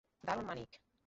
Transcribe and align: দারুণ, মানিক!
দারুণ, 0.23 0.45
মানিক! 0.45 0.71